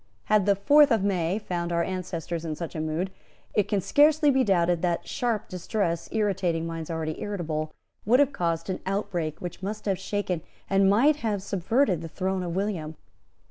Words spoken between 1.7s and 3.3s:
our ancestors in such a mood,